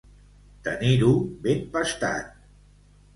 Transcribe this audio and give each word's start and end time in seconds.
Tenir-ho 0.67 1.11
ben 1.43 1.61
pastat. 1.75 2.33